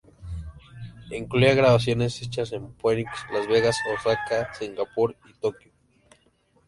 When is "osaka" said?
3.99-4.51